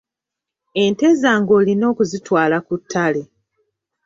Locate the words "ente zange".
0.83-1.51